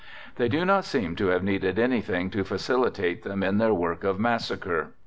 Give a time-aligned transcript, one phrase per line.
[0.37, 4.19] They do not seem to have needed anything to facilitate them in their work of
[4.19, 4.93] massacre.